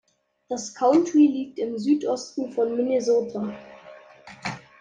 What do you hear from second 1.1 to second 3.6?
liegt im Südosten von Minnesota.